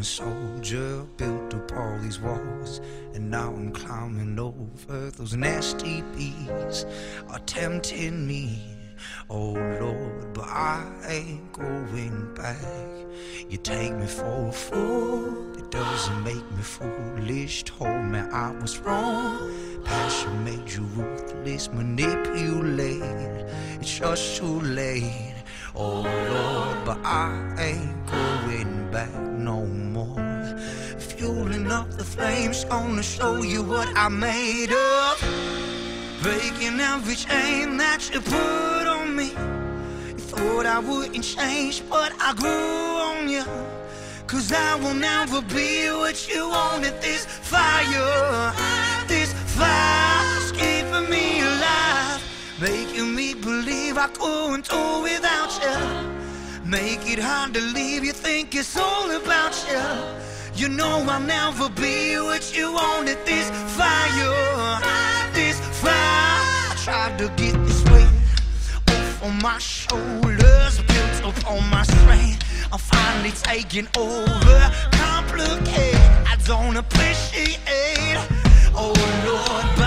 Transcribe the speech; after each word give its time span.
A 0.00 0.04
soldier. 0.04 1.04
Built 1.18 1.54
up 1.54 1.72
all 1.72 1.98
these 1.98 2.20
walls, 2.20 2.80
and 3.14 3.30
now 3.30 3.48
I'm 3.48 3.70
climbing 3.70 4.38
over 4.38 5.10
those 5.10 5.34
nasty 5.36 6.02
bees 6.16 6.86
are 7.28 7.38
tempting 7.40 8.26
me. 8.26 8.62
Oh 9.28 9.52
Lord, 9.80 10.32
but 10.32 10.48
I 10.48 10.86
ain't 11.06 11.52
going 11.52 12.34
back. 12.34 12.56
You 13.48 13.58
take 13.58 13.92
me 13.94 14.06
for 14.06 14.48
a 14.48 14.52
fool, 14.52 15.58
it 15.58 15.70
doesn't 15.70 16.24
make 16.24 16.50
me 16.52 16.62
foolish. 16.62 17.64
Told 17.64 18.04
me 18.04 18.20
I 18.20 18.52
was 18.52 18.78
wrong. 18.78 19.52
Passion 19.84 20.44
made 20.44 20.70
you 20.70 20.82
ruthless, 20.96 21.70
manipulate. 21.72 23.44
It's 23.80 23.98
just 23.98 24.36
too 24.38 24.60
late. 24.60 25.34
Oh 25.74 26.02
Lord, 26.02 26.84
but 26.86 26.98
I 27.04 27.54
ain't 27.58 28.06
going 28.06 28.90
back. 28.90 29.29
Fueling 31.20 31.70
up 31.70 31.90
the 31.90 32.02
flames, 32.02 32.64
gonna 32.64 33.02
show 33.02 33.42
you 33.42 33.62
what 33.62 33.86
I'm 33.94 34.18
made 34.18 34.72
of. 34.72 35.20
Breaking 36.22 36.80
every 36.80 37.14
chain 37.14 37.76
that 37.76 38.08
you 38.10 38.22
put 38.22 38.86
on 38.86 39.14
me. 39.14 39.32
You 40.08 40.24
thought 40.32 40.64
I 40.64 40.78
wouldn't 40.78 41.22
change, 41.22 41.82
but 41.90 42.14
I 42.18 42.32
grew 42.32 42.48
on 43.10 43.28
you. 43.28 43.44
Cause 44.26 44.50
I 44.50 44.76
will 44.76 44.94
never 44.94 45.42
be 45.42 45.90
what 45.90 46.26
you 46.26 46.48
wanted. 46.48 46.98
This 47.02 47.26
fire, 47.26 48.54
this 49.06 49.34
fire's 49.58 50.52
keeping 50.52 51.10
me 51.10 51.42
alive. 51.42 52.22
Making 52.62 53.14
me 53.14 53.34
believe 53.34 53.98
I 53.98 54.08
couldn't 54.08 54.70
do 54.70 55.02
without 55.02 55.52
you. 55.62 55.78
Make 56.64 57.06
it 57.06 57.18
hard 57.18 57.52
to 57.52 57.60
leave, 57.60 58.04
you 58.04 58.14
think 58.14 58.54
it's 58.54 58.74
all 58.74 59.10
about 59.10 59.54
you. 59.70 60.29
You 60.60 60.68
know 60.68 61.06
I'll 61.08 61.20
never 61.20 61.70
be 61.70 62.18
what 62.20 62.54
you 62.54 62.70
wanted. 62.70 63.16
This 63.24 63.48
fire, 63.78 65.32
this 65.32 65.58
fire. 65.80 65.94
I 65.94 66.74
tried 66.76 67.16
to 67.16 67.28
get 67.28 67.54
this 67.64 67.82
weight 67.86 68.12
off 68.90 69.22
on 69.22 69.40
my 69.40 69.56
shoulders, 69.56 70.82
built 70.82 71.24
up 71.24 71.50
on 71.50 71.66
my 71.70 71.82
strength. 71.82 72.44
I'm 72.70 72.78
finally 72.78 73.30
taking 73.30 73.88
over. 73.96 74.70
Complicate, 74.92 75.94
I 76.28 76.36
don't 76.44 76.76
appreciate. 76.76 78.18
Oh 78.76 78.92
Lord, 79.24 79.79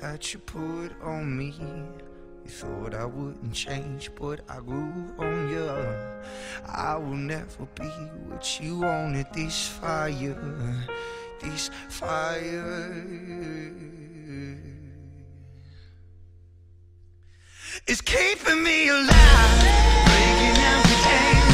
that 0.00 0.32
you 0.32 0.40
put 0.40 0.90
on 1.02 1.36
me. 1.36 1.54
You 2.44 2.50
thought 2.50 2.94
I 2.94 3.04
wouldn't 3.06 3.54
change, 3.54 4.10
but 4.14 4.40
I 4.48 4.60
grew 4.60 5.14
on 5.18 5.48
you. 5.48 5.70
I 6.66 6.96
will 6.96 7.16
never 7.16 7.66
be 7.74 7.88
what 8.28 8.60
you 8.60 8.80
wanted. 8.80 9.26
This 9.32 9.68
fire, 9.68 10.86
this 11.40 11.70
fire. 11.88 12.94
It's 17.86 18.00
keeping 18.00 18.62
me 18.62 18.88
alive. 18.88 19.60
Breaking 20.06 20.62
every 20.62 20.96
chain 21.04 21.53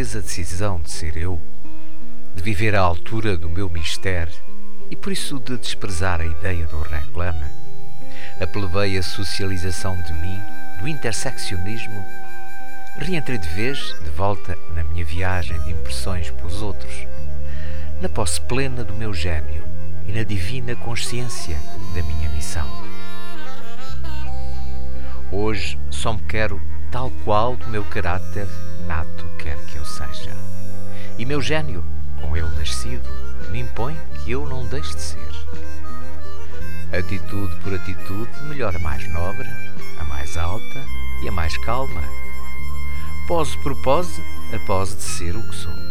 vez 0.00 0.16
a 0.16 0.20
decisão 0.20 0.80
de 0.80 0.90
ser 0.90 1.14
eu, 1.14 1.38
de 2.34 2.42
viver 2.42 2.74
à 2.74 2.80
altura 2.80 3.36
do 3.36 3.50
meu 3.50 3.68
mistério 3.68 4.32
e 4.90 4.96
por 4.96 5.12
isso 5.12 5.38
de 5.38 5.58
desprezar 5.58 6.22
a 6.22 6.24
ideia 6.24 6.64
do 6.68 6.80
reclama, 6.80 7.50
a 8.40 8.46
plebeia 8.46 9.02
socialização 9.02 10.00
de 10.00 10.14
mim, 10.14 10.40
do 10.80 10.88
interseccionismo, 10.88 12.02
reentrei 12.96 13.36
de 13.36 13.46
vez 13.48 13.94
de 14.02 14.08
volta 14.08 14.56
na 14.74 14.82
minha 14.84 15.04
viagem 15.04 15.60
de 15.64 15.72
impressões 15.72 16.30
pelos 16.30 16.62
outros, 16.62 16.94
na 18.00 18.08
posse 18.08 18.40
plena 18.40 18.82
do 18.82 18.94
meu 18.94 19.12
gênio 19.12 19.62
e 20.06 20.12
na 20.12 20.22
divina 20.22 20.74
consciência 20.76 21.58
da 21.94 22.02
minha 22.02 22.30
missão. 22.30 22.66
Hoje 25.30 25.78
só 25.90 26.14
me 26.14 26.22
quero 26.22 26.58
tal 26.90 27.10
qual 27.22 27.54
do 27.54 27.68
meu 27.68 27.84
caráter 27.84 28.48
nato 28.86 29.29
seja. 29.90 30.36
E 31.18 31.24
meu 31.24 31.40
gênio, 31.40 31.84
com 32.20 32.36
ele 32.36 32.48
nascido, 32.56 33.08
me 33.50 33.60
impõe 33.60 33.98
que 34.24 34.30
eu 34.30 34.46
não 34.46 34.66
deixe 34.66 34.94
de 34.94 35.02
ser. 35.02 35.30
Atitude 36.96 37.54
por 37.62 37.74
atitude, 37.74 38.30
melhor 38.44 38.74
a 38.74 38.78
mais 38.78 39.06
nobre, 39.12 39.48
a 39.98 40.04
mais 40.04 40.36
alta 40.36 40.84
e 41.22 41.28
a 41.28 41.32
mais 41.32 41.56
calma. 41.58 42.02
Pose 43.28 43.56
por 43.62 43.74
pose, 43.82 44.22
a 44.54 44.58
pose 44.66 44.96
de 44.96 45.02
ser 45.02 45.36
o 45.36 45.42
que 45.42 45.54
sou. 45.54 45.89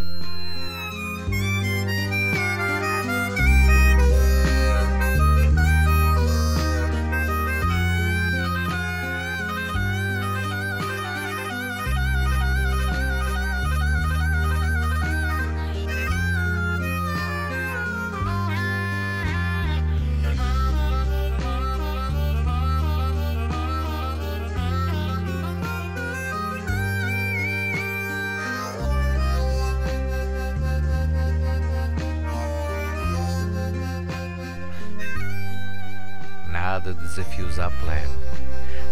Desafios 37.20 37.60
à 37.60 37.70
plebe, 37.70 38.08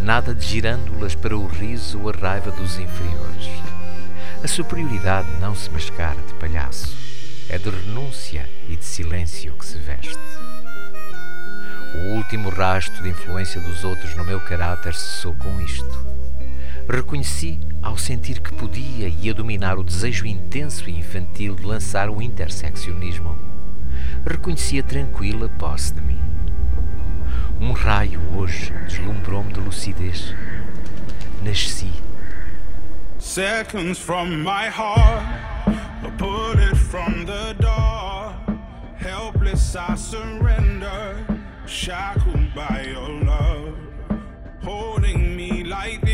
nada 0.01 0.36
de 0.36 0.46
girândolas 0.46 1.15
para 1.15 1.38
o 1.38 1.48
riso 1.48 2.01
ou 2.01 2.10
a 2.10 2.13
raiva 2.13 2.51
dos 2.51 2.77
inferiores. 2.77 3.48
A 4.43 4.48
superioridade 4.48 5.29
não 5.39 5.55
se 5.55 5.69
mascara 5.69 6.19
de 6.27 6.34
palhaço, 6.34 6.93
é 7.50 7.57
de 7.57 7.69
renúncia 7.69 8.48
e 8.67 8.75
de 8.75 8.84
silêncio 8.84 9.53
que 9.53 9.65
se 9.65 9.77
veste. 9.77 10.17
O 11.96 12.15
último 12.15 12.50
rastro 12.50 13.01
de 13.01 13.10
influência 13.10 13.62
dos 13.62 13.86
outros 13.86 14.13
no 14.15 14.25
meu 14.25 14.41
caráter 14.41 14.93
cessou 14.93 15.34
com 15.34 15.62
isto. 15.62 16.05
Reconheci 16.89 17.60
ao 17.81 17.98
sentir 17.98 18.41
que 18.41 18.53
podia 18.53 19.07
e 19.07 19.25
ia 19.27 19.34
dominar 19.34 19.77
o 19.77 19.84
desejo 19.84 20.25
intenso 20.25 20.89
e 20.89 21.00
infantil 21.00 21.55
de 21.55 21.63
lançar 21.63 22.10
o 22.10 22.22
interseccionismo. 22.22 23.38
Reconheci 24.25 24.79
a 24.79 24.84
tranquila 24.84 25.50
posse 25.57 25.93
de 25.93 26.01
mim. 26.01 26.26
Um 27.59 27.73
raio 27.73 28.21
hoje 28.35 28.71
deslumbrou-me 28.85 29.51
de 29.51 29.59
lucidez. 29.59 30.33
Nasci. 31.43 31.91
Seconds 33.17 33.97
from 33.97 34.43
my 34.43 34.69
heart, 34.69 35.23
a 36.03 36.09
bullet 36.17 36.77
from 36.77 37.25
the 37.25 37.53
door. 37.59 38.35
Helpless, 38.95 39.75
I 39.75 39.95
surrender, 39.95 41.25
shackled 41.65 42.53
by 42.53 42.85
your 42.91 43.09
love. 43.25 43.75
Holding 44.63 45.35
me 45.35 45.63
like 45.63 46.06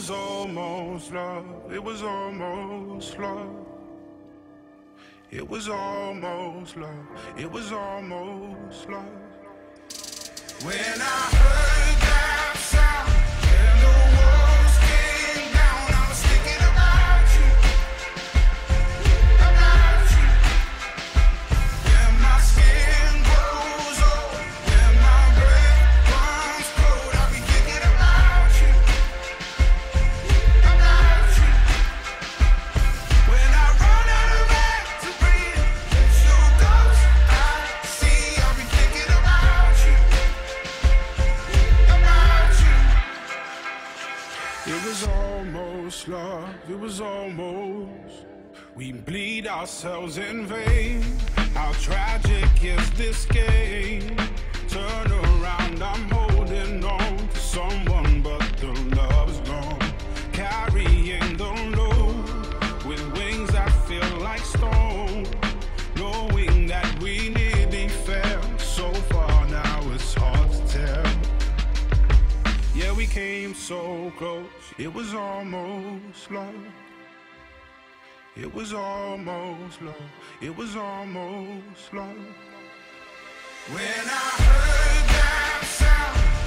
was 0.00 0.10
almost 0.10 1.12
love, 1.12 1.44
it 1.70 1.84
was 1.84 2.02
almost 2.02 3.18
love. 3.18 3.66
It 5.30 5.46
was 5.46 5.68
almost 5.68 6.74
love. 6.78 7.06
It 7.36 7.52
was 7.52 7.70
almost 7.70 8.88
love. 8.88 9.04
When 10.64 10.96
I 11.02 11.20
heard 11.36 12.00
that 12.00 12.56
sound. 12.56 13.19
Ourselves 49.82 50.18
in 50.18 50.46
vain. 50.46 51.02
How 51.54 51.72
tragic 51.72 52.62
is 52.62 52.90
this 52.98 53.24
game? 53.24 53.49
It 78.40 78.54
was 78.54 78.72
almost 78.72 79.82
love. 79.82 79.94
It 80.40 80.56
was 80.56 80.74
almost 80.74 81.92
love. 81.92 82.16
When 83.68 84.04
I 84.06 84.30
heard 84.40 85.08
that 85.10 85.62
sound. 85.66 86.39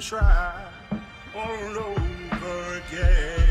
Try 0.00 0.64
all 1.34 1.78
over 1.78 2.80
again. 2.88 3.41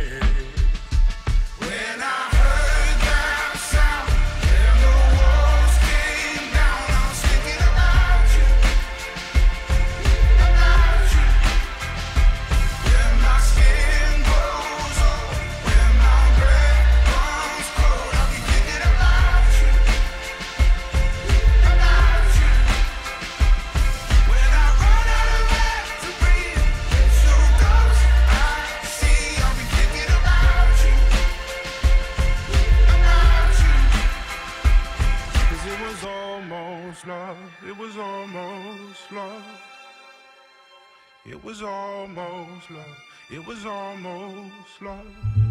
It 43.31 43.47
was 43.47 43.65
almost 43.65 44.81
love. 44.81 45.50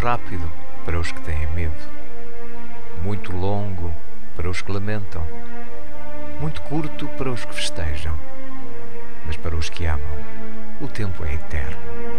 Rápido 0.00 0.50
para 0.84 0.98
os 0.98 1.12
que 1.12 1.20
têm 1.20 1.46
medo, 1.48 1.72
muito 3.02 3.36
longo 3.36 3.94
para 4.34 4.48
os 4.48 4.62
que 4.62 4.72
lamentam, 4.72 5.22
muito 6.40 6.62
curto 6.62 7.06
para 7.18 7.30
os 7.30 7.44
que 7.44 7.54
festejam, 7.54 8.18
mas 9.26 9.36
para 9.36 9.54
os 9.54 9.68
que 9.68 9.84
amam, 9.84 10.00
o 10.80 10.88
tempo 10.88 11.24
é 11.24 11.34
eterno. 11.34 12.09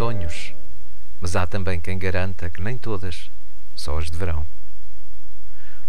Sonhos, 0.00 0.54
mas 1.20 1.36
há 1.36 1.46
também 1.46 1.78
quem 1.78 1.98
garanta 1.98 2.48
que 2.48 2.62
nem 2.62 2.78
todas, 2.78 3.30
só 3.76 3.98
as 3.98 4.06
de 4.06 4.16
verão. 4.16 4.46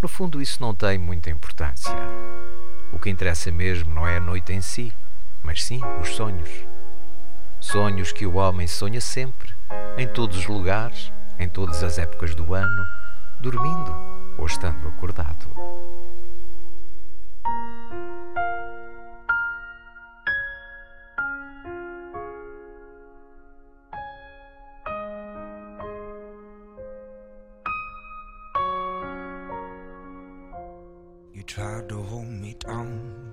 No 0.02 0.10
fundo, 0.10 0.42
isso 0.42 0.62
não 0.62 0.76
tem 0.76 0.98
muita 0.98 1.30
importância. 1.30 1.96
O 2.92 3.00
que 3.00 3.10
interessa 3.10 3.50
mesmo 3.54 3.94
não 3.94 4.06
é 4.06 4.18
a 4.18 4.20
noite 4.20 4.52
em 4.52 4.60
si, 4.60 4.92
mas 5.42 5.64
sim 5.64 5.80
os 6.02 6.10
sonhos. 6.10 6.50
Sonhos 7.62 8.12
que 8.12 8.26
o 8.26 8.36
homem 8.36 8.68
sonha 8.68 9.00
sempre, 9.00 9.54
em 9.98 10.10
todos 10.10 10.40
os 10.40 10.46
lugares, 10.46 11.10
em 11.40 11.48
todas 11.48 11.82
as 11.82 11.98
épocas 11.98 12.36
do 12.36 12.54
ano, 12.54 12.86
dormindo 13.40 13.96
ou 14.38 14.46
estando 14.46 14.90
acordado. 14.90 15.48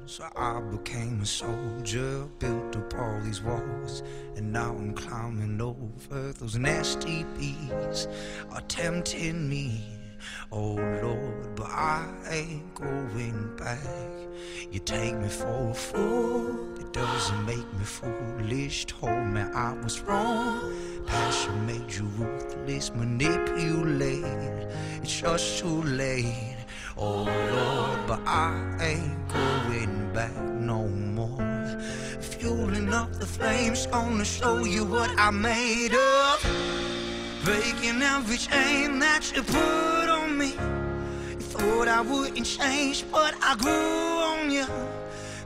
So 0.09 0.25
I 0.37 0.61
became 0.61 1.21
a 1.21 1.27
soldier. 1.27 2.27
Built 2.39 2.77
up 2.77 2.95
all 2.99 3.21
these 3.23 3.43
walls, 3.43 4.03
and 4.37 4.53
now 4.53 4.71
I'm 4.71 4.95
climbing 4.95 5.61
over 5.61 6.33
those 6.33 6.57
nasty 6.57 7.25
bees 7.39 8.09
are 8.51 8.63
tempting 8.63 9.49
me. 9.49 9.85
Oh 10.51 10.77
Lord, 11.03 11.55
but 11.55 11.67
I 11.67 12.09
ain't 12.31 12.75
going 12.75 13.55
back. 13.57 13.79
You 14.71 14.81
take 14.81 15.15
me 15.15 15.29
for 15.29 15.71
a 15.71 15.75
fool, 15.75 16.79
it 16.81 16.91
doesn't 16.93 17.45
make 17.45 17.73
me 17.75 17.85
foolish. 17.85 18.87
Told 18.87 19.27
me 19.27 19.43
I 19.43 19.75
was 19.75 20.01
wrong. 20.01 20.75
Passion 21.07 21.67
made 21.67 21.93
you 21.93 22.05
ruthless, 22.17 22.93
manipulate. 22.95 24.25
It's 25.03 25.21
just 25.21 25.59
too 25.59 25.83
late. 25.83 26.58
Oh 27.01 27.23
Lord, 27.23 28.07
but 28.09 28.21
I 28.27 28.77
ain't 28.81 29.29
going 29.29 30.13
back 30.13 30.37
no 30.43 30.89
more. 30.89 31.39
Fueling 32.21 32.93
up 32.93 33.13
the 33.13 33.27
flames, 33.27 33.87
gonna 33.87 34.25
show 34.25 34.65
you 34.65 34.85
what 34.85 35.09
I 35.17 35.31
made 35.31 35.95
of. 35.95 36.43
Breaking 37.45 38.03
every 38.03 38.37
chain 38.37 38.99
that 38.99 39.33
you 39.33 39.45
put 39.45 40.09
on 40.09 40.37
me. 40.37 40.55
You 41.31 41.41
thought 41.41 41.87
I 41.87 42.01
wouldn't 42.01 42.45
change, 42.45 43.05
but 43.13 43.33
I 43.45 43.55
grew 43.55 43.71
on 44.33 44.51
you. 44.51 44.67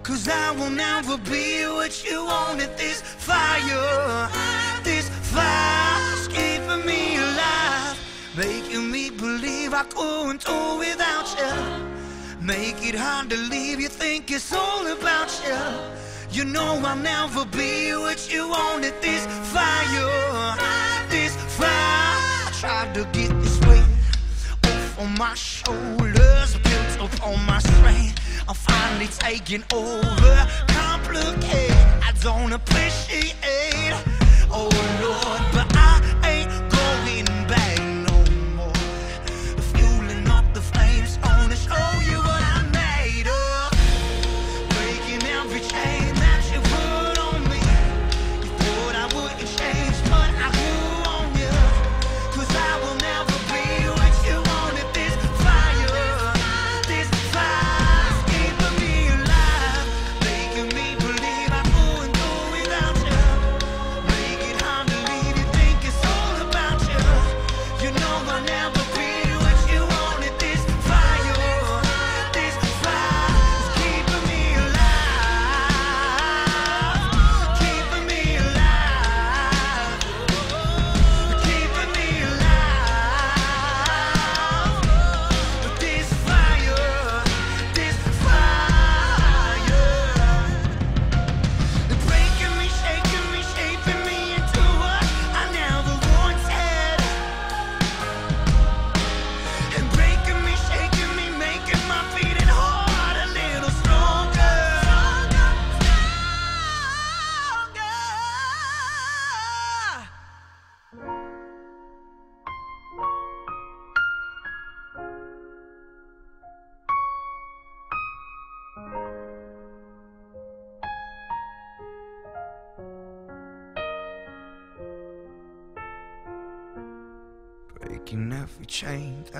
Cause 0.02 0.28
I 0.28 0.52
will 0.52 0.70
never 0.70 1.18
be 1.18 1.66
what 1.66 2.02
you 2.02 2.24
wanted. 2.24 2.70
This 2.78 3.02
fire, 3.02 4.30
this 4.84 5.06
fire's 5.34 6.28
keeping 6.28 6.86
me. 6.86 7.21
Making 8.34 8.90
me 8.90 9.10
believe 9.10 9.74
I 9.74 9.82
couldn't 9.84 10.42
do 10.42 10.78
without 10.78 11.28
you. 11.38 12.40
Make 12.40 12.82
it 12.82 12.94
hard 12.94 13.28
to 13.28 13.36
leave, 13.36 13.78
you 13.78 13.88
think 13.88 14.30
it's 14.30 14.54
all 14.54 14.86
about 14.86 15.30
you. 15.44 15.58
You 16.30 16.46
know 16.46 16.80
I'll 16.82 16.96
never 16.96 17.44
be 17.44 17.92
what 17.94 18.32
you 18.32 18.48
wanted. 18.48 18.94
This 19.02 19.26
fire, 19.52 20.56
this 21.10 21.36
fire. 21.58 22.50
Tried 22.58 22.94
to 22.94 23.04
get 23.12 23.28
this 23.42 23.60
weight 23.66 23.84
off 24.64 24.98
on 25.00 25.14
my 25.18 25.34
shoulders, 25.34 26.56
built 26.56 27.00
up 27.02 27.26
on 27.26 27.44
my 27.44 27.58
strength. 27.58 28.18
I'm 28.48 28.54
finally 28.54 29.08
taking 29.08 29.62
over. 29.74 30.48
Complicate, 30.68 31.70
I 32.02 32.14
don't 32.22 32.52
appreciate. 32.54 33.34
Oh 34.50 34.70
Lord, 35.02 35.51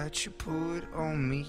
that 0.02 0.26
you 0.26 0.32
put 0.32 0.82
on 0.96 1.30
me. 1.30 1.46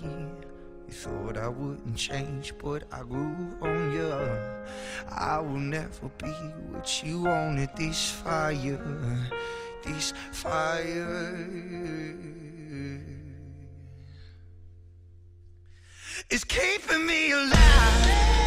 You 0.87 0.93
thought 0.93 1.37
I 1.37 1.47
wouldn't 1.47 1.97
change, 1.97 2.53
but 2.61 2.83
I 2.91 3.01
grew 3.01 3.57
on 3.61 3.91
you. 3.91 4.13
I 5.09 5.39
will 5.39 5.65
never 5.77 6.07
be 6.19 6.27
what 6.71 7.03
you 7.03 7.23
wanted. 7.23 7.69
This 7.75 8.11
fire, 8.11 8.79
this 9.83 10.13
fire. 10.31 11.35
It's 16.29 16.43
keeping 16.43 17.07
me 17.07 17.31
alive. 17.31 18.42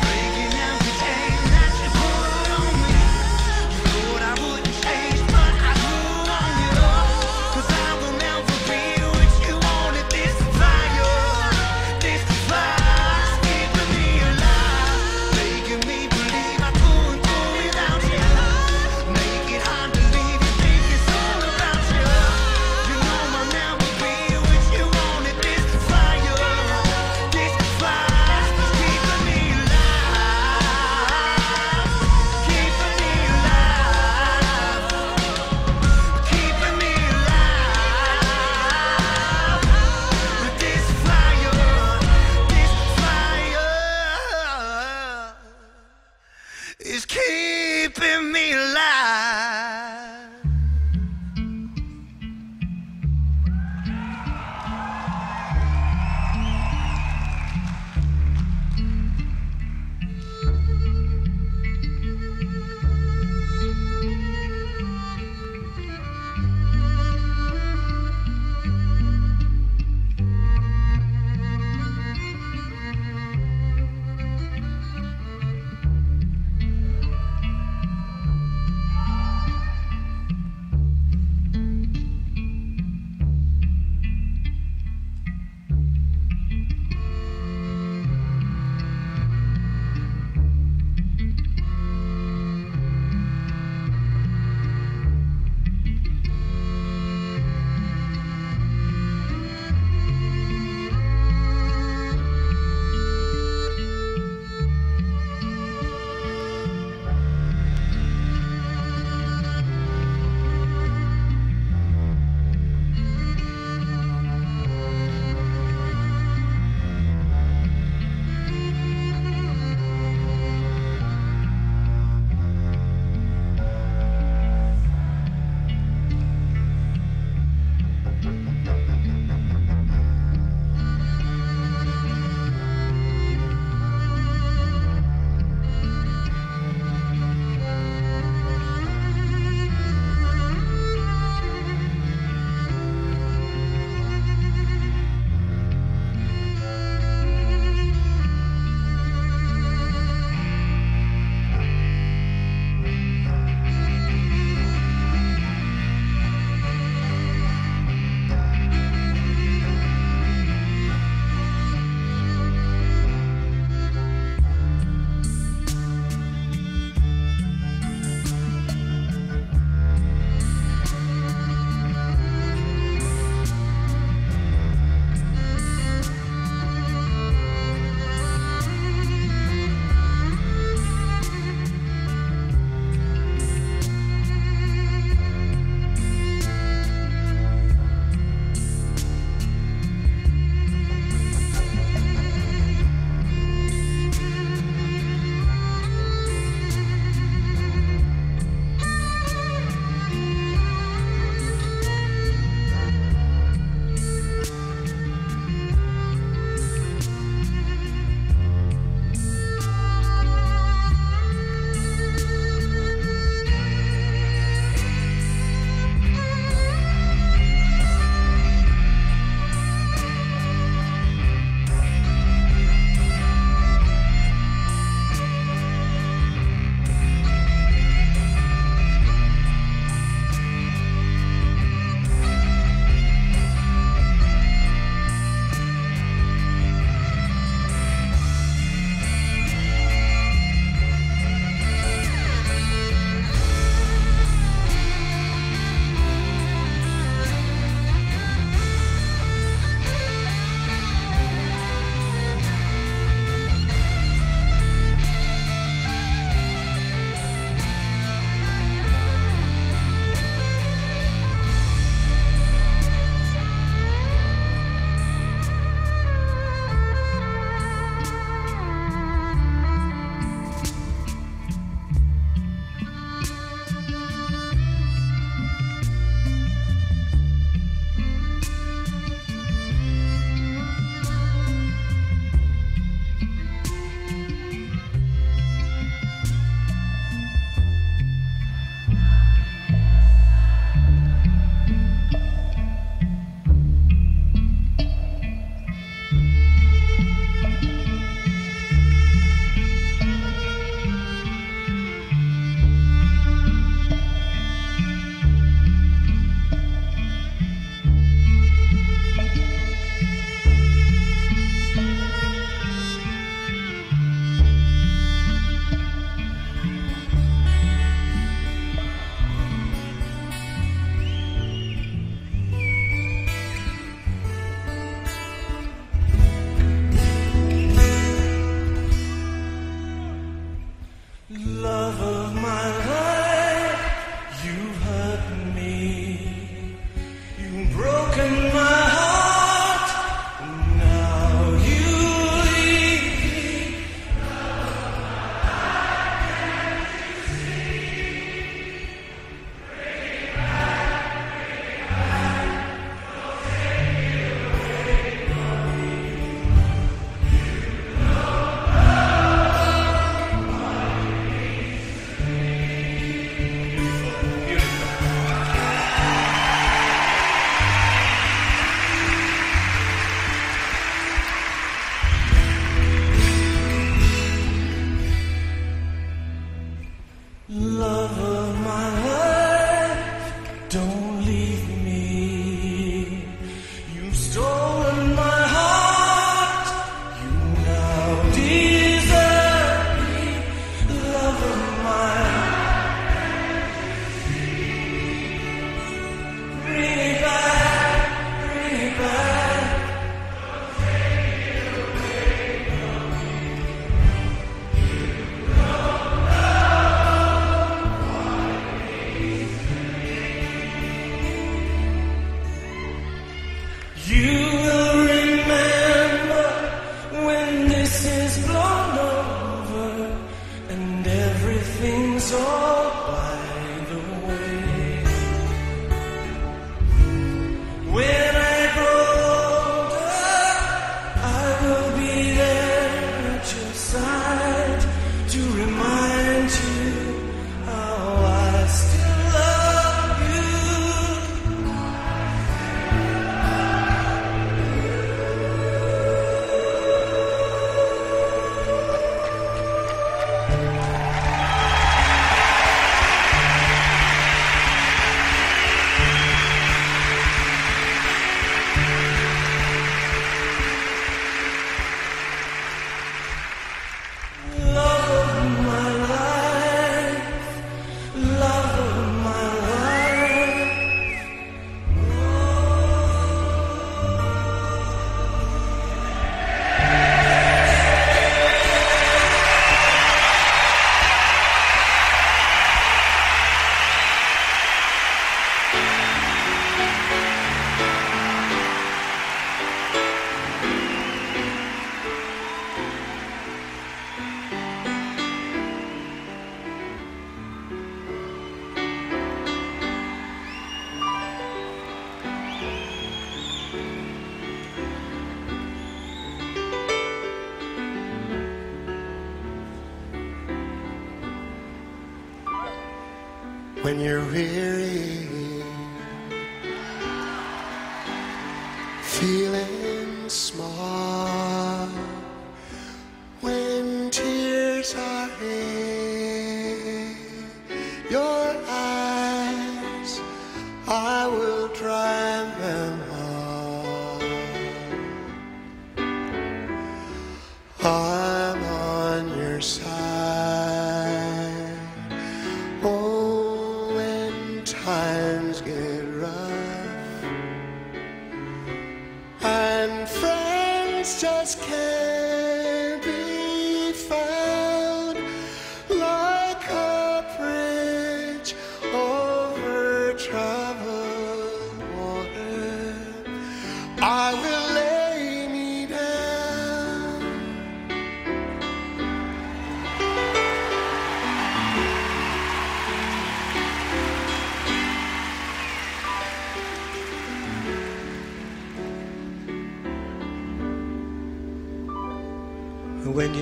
You're 514.16 514.75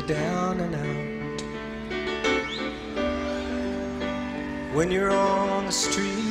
down 0.07 0.61
and 0.61 0.75
out, 0.75 1.43
when 4.75 4.91
you're 4.91 5.11
on 5.11 5.65
the 5.65 5.73
street, 5.73 6.24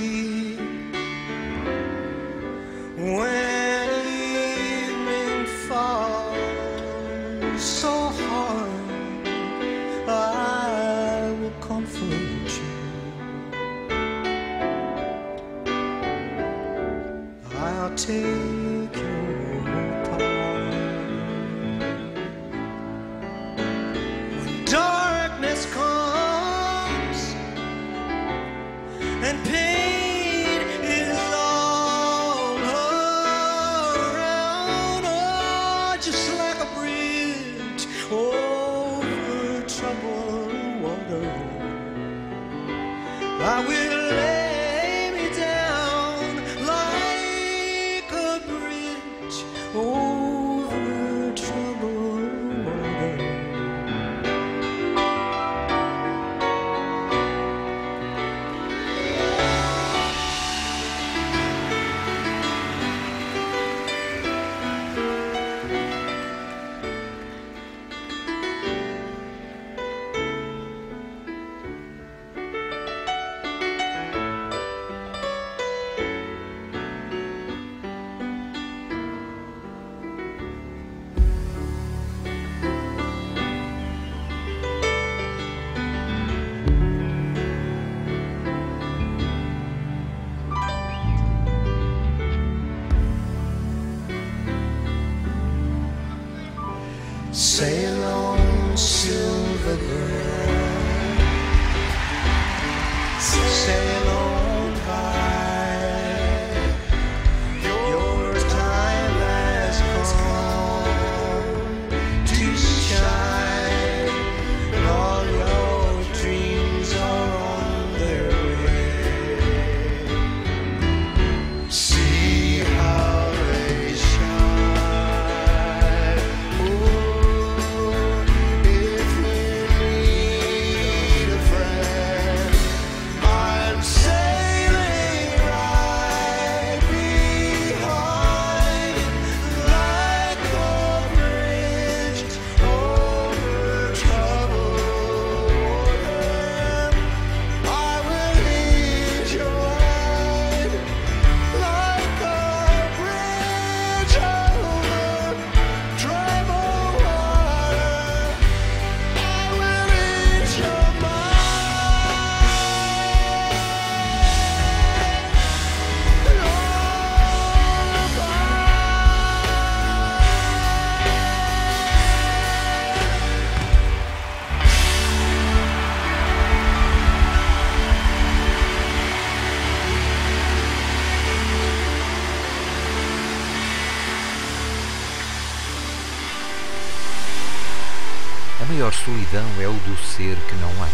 solidão 189.33 189.61
é 189.61 189.67
o 189.67 189.73
do 189.73 189.97
ser 189.97 190.37
que 190.47 190.55
não 190.57 190.69
ama. 190.69 190.87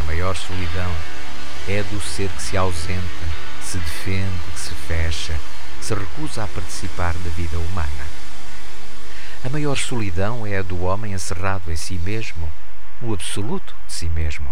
A 0.00 0.02
maior 0.02 0.34
solidão 0.34 0.90
é 1.68 1.78
a 1.78 1.82
do 1.84 2.00
ser 2.00 2.28
que 2.30 2.42
se 2.42 2.56
ausenta, 2.56 3.24
se 3.62 3.78
defende, 3.78 4.40
que 4.52 4.60
se 4.60 4.74
fecha, 4.74 5.38
que 5.78 5.84
se 5.84 5.94
recusa 5.94 6.42
a 6.42 6.48
participar 6.48 7.14
da 7.14 7.30
vida 7.30 7.56
humana. 7.56 8.04
A 9.44 9.48
maior 9.48 9.76
solidão 9.76 10.44
é 10.44 10.58
a 10.58 10.62
do 10.62 10.82
homem 10.82 11.12
encerrado 11.12 11.70
em 11.70 11.76
si 11.76 11.94
mesmo, 11.98 12.50
no 13.00 13.14
absoluto 13.14 13.76
de 13.86 13.92
si 13.92 14.08
mesmo. 14.08 14.48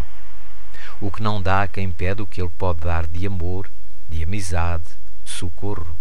O 1.01 1.11
que 1.11 1.21
não 1.21 1.43
dá 1.43 1.63
a 1.63 1.69
quem 1.69 1.91
pede 1.91 2.23
o 2.23 2.27
que 2.27 2.41
ele 2.41 2.53
pode 2.57 2.81
dar 2.81 3.09
de 3.09 3.27
amor, 3.27 3.69
de 4.09 4.23
amizade, 4.23 4.85
de 5.25 5.33
socorro. 5.33 5.97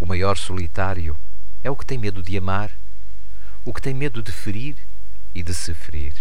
O 0.00 0.06
maior 0.06 0.36
solitário 0.36 1.16
é 1.62 1.70
o 1.70 1.76
que 1.76 1.86
tem 1.86 1.98
medo 1.98 2.20
de 2.20 2.36
amar, 2.36 2.72
o 3.64 3.72
que 3.72 3.82
tem 3.82 3.94
medo 3.94 4.22
de 4.22 4.32
ferir 4.32 4.76
e 5.34 5.42
de 5.42 5.54
se 5.54 5.74
ferir. 5.74 6.14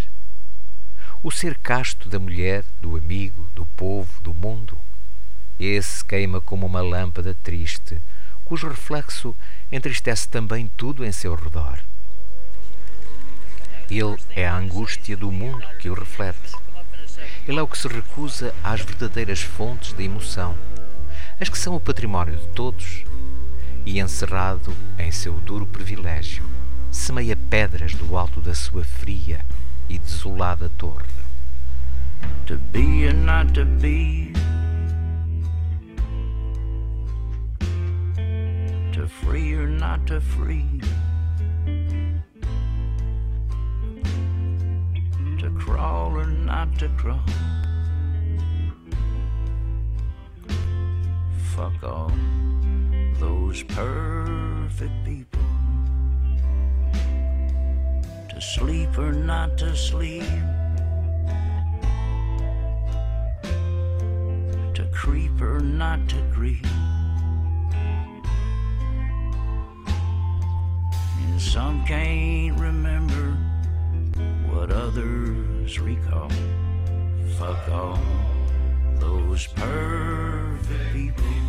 O 1.24 1.32
ser 1.32 1.58
casto 1.58 2.10
da 2.10 2.20
mulher, 2.20 2.64
do 2.82 2.96
amigo, 2.96 3.48
do 3.56 3.66
povo, 3.66 4.22
do 4.22 4.34
mundo. 4.34 4.78
Esse 5.60 6.04
queima 6.06 6.40
como 6.40 6.66
uma 6.66 6.82
lâmpada 6.82 7.36
triste, 7.44 8.00
cujo 8.46 8.68
reflexo 8.68 9.36
entristece 9.72 10.28
também 10.28 10.70
tudo 10.78 11.04
em 11.04 11.12
seu 11.12 11.36
redor. 11.36 11.80
Ele 13.90 14.18
é 14.36 14.48
a 14.48 14.56
angústia 14.56 15.16
do 15.16 15.32
mundo 15.32 15.66
que 15.80 15.90
o 15.90 15.94
reflete. 15.94 16.56
Ele 17.48 17.58
é 17.60 17.62
o 17.62 17.68
que 17.68 17.78
se 17.78 17.88
recusa 17.88 18.54
às 18.64 18.82
verdadeiras 18.82 19.42
fontes 19.42 19.94
da 19.94 20.04
emoção, 20.04 20.58
as 21.40 21.50
que 21.50 21.58
são 21.58 21.76
o 21.76 21.80
património 21.80 22.36
de 22.36 22.48
todos, 22.50 23.04
e 23.86 24.00
encerrado 24.02 24.76
em 25.00 25.12
seu 25.12 25.34
duro 25.40 25.66
privilégio, 25.66 26.46
semeia 26.98 27.36
pedras 27.36 27.94
do 27.94 28.18
alto 28.18 28.42
da 28.42 28.54
sua 28.54 28.84
fria 28.84 29.46
e 29.88 29.98
desolada 29.98 30.70
torre. 30.78 31.06
To 32.48 32.58
be 32.58 33.06
or 33.08 33.14
not 33.14 33.54
to 33.54 33.64
be. 33.64 34.34
To 38.94 39.08
free 39.08 39.54
or 39.54 39.68
not 39.68 40.06
to 40.08 40.20
free. 40.20 40.82
To 45.40 45.52
crawl 45.52 46.18
or 46.18 46.26
not 46.26 46.78
to 46.80 46.90
crawl. 46.98 47.24
Fuck 51.56 51.84
all 51.84 52.12
those 53.20 53.64
perfect 53.64 55.06
people. 55.06 55.27
To 58.38 58.44
sleep 58.44 59.00
or 59.00 59.12
not 59.14 59.58
to 59.58 59.76
sleep. 59.76 60.22
To 64.76 64.88
creep 64.94 65.42
or 65.42 65.60
not 65.60 66.08
to 66.10 66.22
creep. 66.32 66.64
And 71.26 71.42
some 71.42 71.84
can't 71.88 72.60
remember 72.60 73.36
what 74.52 74.70
others 74.70 75.80
recall. 75.80 76.30
Fuck 77.40 77.70
all 77.70 78.00
those 79.00 79.48
perfect 79.48 80.94
people. 80.94 81.47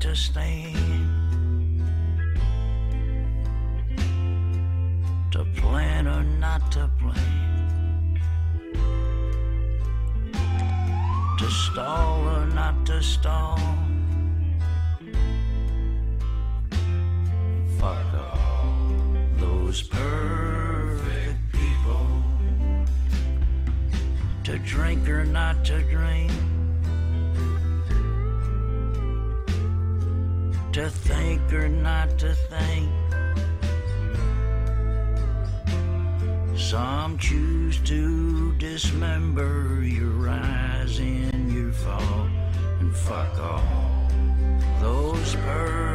To 0.00 0.14
stand. 0.14 1.82
To 5.32 5.44
plan 5.56 6.06
or 6.06 6.22
not 6.22 6.70
to 6.72 6.90
plan. 6.98 8.20
To 11.38 11.50
stall 11.50 12.20
or 12.28 12.46
not 12.46 12.86
to 12.86 13.02
stall. 13.02 13.73
To 32.24 32.34
think. 32.34 32.88
Some 36.56 37.18
choose 37.18 37.78
to 37.80 38.54
dismember 38.56 39.82
your 39.84 40.10
rise 40.10 40.98
and 40.98 41.52
your 41.52 41.72
fall 41.72 42.28
and 42.80 42.94
fuck 42.96 43.38
all 43.38 44.08
those 44.80 45.34
perfect 45.36 45.93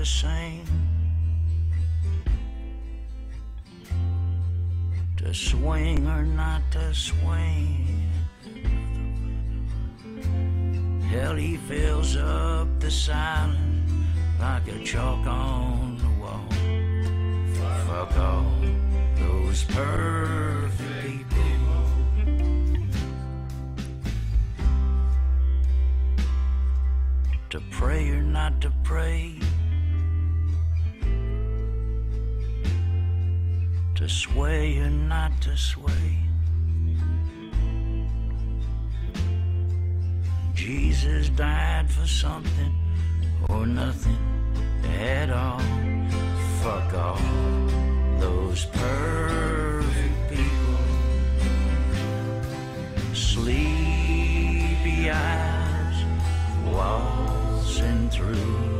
to 0.00 0.06
sing, 0.06 0.66
to 5.18 5.34
swing 5.34 6.06
or 6.06 6.22
not 6.22 6.62
to 6.70 6.94
swing. 6.94 8.08
Hell, 11.10 11.36
he 11.36 11.58
fills 11.58 12.16
up 12.16 12.66
the 12.80 12.90
silence 12.90 13.92
like 14.40 14.66
a 14.68 14.82
chalk 14.82 15.26
on 15.26 15.98
the 15.98 16.10
wall. 16.18 16.48
Fuck 17.86 18.16
all 18.16 18.54
those 19.16 19.64
perfect 19.64 21.28
people. 21.28 21.50
to 27.50 27.60
pray 27.72 28.08
or 28.10 28.22
not 28.22 28.60
to 28.60 28.70
pray, 28.84 29.39
to 34.00 34.08
sway 34.08 34.78
or 34.78 34.88
not 34.88 35.30
to 35.42 35.54
sway. 35.54 36.18
Jesus 40.54 41.28
died 41.28 41.90
for 41.90 42.06
something 42.06 42.74
or 43.50 43.66
nothing 43.66 44.16
at 45.02 45.28
all. 45.28 45.60
Fuck 46.62 46.94
all 46.94 47.18
those 48.18 48.64
perfect 48.72 50.30
people. 50.30 50.78
Sleepy 53.12 55.10
eyes 55.10 56.04
waltzing 56.64 58.08
through. 58.08 58.79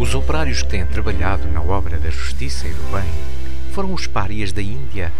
Os 0.00 0.14
operários 0.14 0.62
que 0.62 0.70
têm 0.70 0.86
trabalhado 0.86 1.46
na 1.48 1.60
obra 1.60 1.98
da 1.98 2.08
justiça 2.08 2.66
e 2.66 2.72
do 2.72 2.82
bem 2.90 3.04
foram 3.74 3.92
os 3.92 4.06
párias 4.06 4.50
da 4.50 4.62
Índia, 4.62 5.12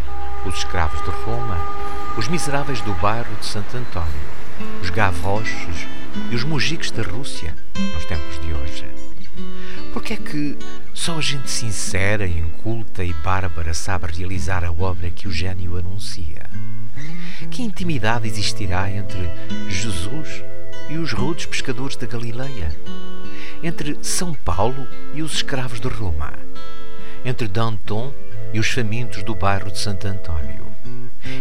os 0.46 0.56
escravos 0.56 1.02
de 1.02 1.10
Roma, 1.22 1.58
os 2.16 2.28
miseráveis 2.28 2.80
do 2.80 2.94
bairro 2.94 3.36
de 3.38 3.44
Santo 3.44 3.76
António, 3.76 4.10
os 4.82 4.88
gavroches 4.88 5.86
e 6.30 6.34
os 6.34 6.44
mujicos 6.44 6.90
da 6.92 7.02
Rússia 7.02 7.54
nos 7.76 8.06
tempos 8.06 8.40
de 8.40 8.54
hoje. 8.54 8.86
Porque 9.92 10.14
é 10.14 10.16
que 10.16 10.56
só 10.94 11.18
a 11.18 11.20
gente 11.20 11.50
sincera, 11.50 12.26
inculta 12.26 13.04
e 13.04 13.12
bárbara 13.12 13.74
sabe 13.74 14.06
realizar 14.10 14.64
a 14.64 14.72
obra 14.72 15.10
que 15.10 15.28
o 15.28 15.32
gênio 15.32 15.76
anuncia? 15.76 16.48
Que 17.50 17.62
intimidade 17.62 18.26
existirá 18.26 18.90
entre 18.90 19.30
Jesus 19.68 20.42
e 20.88 20.96
os 20.96 21.12
rudes 21.12 21.44
pescadores 21.44 21.96
da 21.96 22.06
Galileia? 22.06 22.74
entre 23.62 23.98
São 24.02 24.34
Paulo 24.34 24.86
e 25.14 25.22
os 25.22 25.34
escravos 25.34 25.80
de 25.80 25.88
Roma, 25.88 26.32
entre 27.24 27.46
Danton 27.46 28.12
e 28.52 28.58
os 28.58 28.68
famintos 28.68 29.22
do 29.22 29.34
bairro 29.34 29.70
de 29.70 29.78
Santo 29.78 30.06
António, 30.06 30.66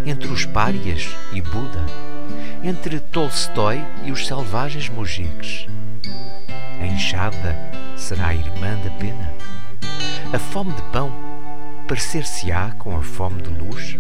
entre 0.06 0.28
os 0.28 0.46
párias 0.46 1.10
e 1.32 1.42
Buda, 1.42 1.86
entre 2.64 3.00
Tolstói 3.00 3.84
e 4.04 4.12
os 4.12 4.28
selvagens 4.28 4.90
mojiques. 4.90 5.68
A 6.80 6.86
enxada 6.86 7.56
será 7.98 8.28
a 8.28 8.36
irmã 8.36 8.78
da 8.84 8.92
pena. 8.92 9.34
A 10.34 10.40
fome 10.40 10.74
de 10.74 10.82
pão 10.84 11.12
parecer-se-á 11.88 12.72
com 12.78 12.96
a 12.96 13.02
fome 13.02 13.42
de 13.42 13.50
luz? 13.50 13.98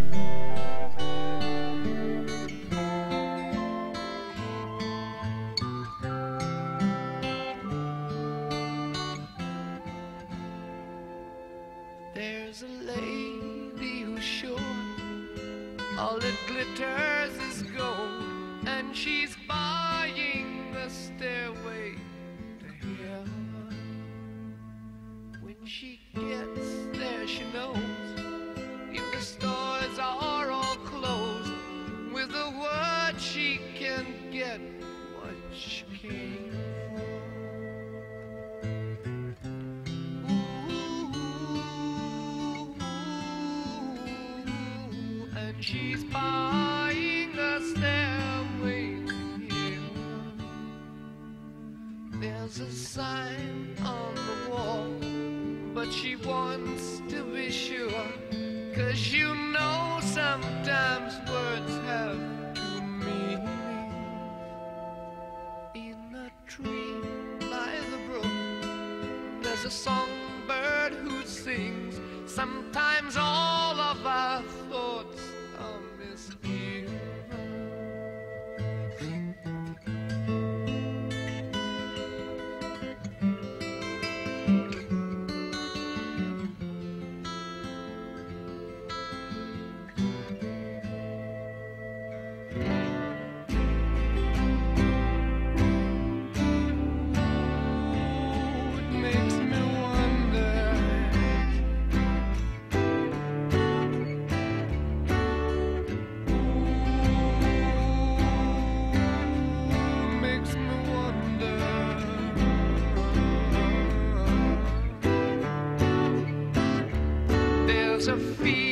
Sophia. 118.09 118.68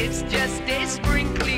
It's 0.00 0.22
just 0.22 0.62
a 0.62 0.86
sprinkling. 0.86 1.57